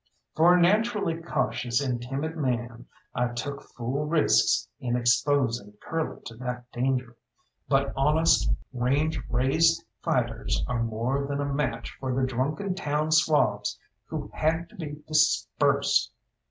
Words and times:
For 0.35 0.55
a 0.55 0.59
naturally 0.59 1.21
cautious 1.21 1.79
and 1.79 2.01
timid 2.01 2.35
man 2.35 2.87
I 3.13 3.33
took 3.33 3.61
fool 3.61 4.07
risks 4.07 4.67
in 4.79 4.95
exposing 4.95 5.73
Curly 5.79 6.19
to 6.25 6.33
that 6.37 6.65
danger; 6.71 7.15
but 7.69 7.93
honest 7.95 8.49
range 8.73 9.19
raised 9.29 9.85
fighters 10.01 10.65
are 10.67 10.81
more 10.81 11.27
than 11.27 11.39
a 11.39 11.45
match 11.45 11.95
for 11.99 12.15
the 12.19 12.25
drunken 12.25 12.73
town 12.73 13.11
swabs 13.11 13.77
who 14.05 14.31
had 14.33 14.69
to 14.69 14.75
be 14.75 15.03
dispersed. 15.07 16.11